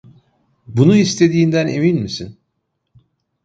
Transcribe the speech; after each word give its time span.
Bunu 0.67 0.95
istediğinden 0.95 1.67
emin 1.67 2.01
misin? 2.01 2.37